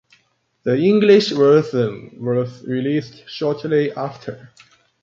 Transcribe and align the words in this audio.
The 0.63 0.77
English 0.79 1.29
version 1.29 2.17
was 2.19 2.63
released 2.63 3.29
shortly 3.29 3.91
after. 3.91 4.49